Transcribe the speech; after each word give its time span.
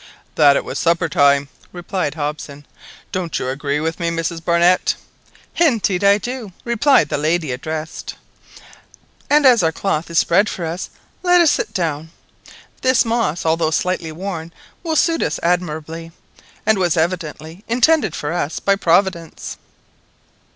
"That 0.33 0.55
it 0.55 0.65
was 0.65 0.79
supper 0.79 1.07
time," 1.07 1.47
replied 1.71 2.15
Hobson. 2.15 2.65
"Don't 3.11 3.37
you 3.37 3.49
agree 3.49 3.79
with 3.79 3.99
me, 3.99 4.09
Mrs 4.09 4.43
Barnett?" 4.43 4.95
"Indeed 5.57 6.03
I 6.03 6.17
do," 6.17 6.53
replied 6.65 7.09
the 7.09 7.19
lady 7.19 7.51
addressed, 7.51 8.15
"and 9.29 9.45
as 9.45 9.61
our 9.61 9.71
cloth 9.71 10.09
is 10.09 10.17
spread 10.17 10.49
for 10.49 10.65
us, 10.65 10.89
let 11.21 11.39
us 11.39 11.51
sit 11.51 11.71
down. 11.71 12.09
This 12.81 13.05
moss, 13.05 13.45
although 13.45 13.69
slightly 13.69 14.11
worn, 14.11 14.51
will 14.81 14.95
suit 14.95 15.21
us 15.21 15.39
admirably, 15.43 16.11
and 16.65 16.79
was 16.79 16.97
evidently 16.97 17.63
intended 17.67 18.15
for 18.15 18.33
us 18.33 18.59
by 18.59 18.75
Providence." 18.77 19.57